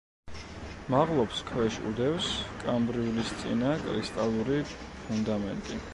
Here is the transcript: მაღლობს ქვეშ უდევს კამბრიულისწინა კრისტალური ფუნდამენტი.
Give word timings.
მაღლობს 0.93 1.41
ქვეშ 1.49 1.77
უდევს 1.91 2.31
კამბრიულისწინა 2.63 3.75
კრისტალური 3.85 4.61
ფუნდამენტი. 5.05 5.83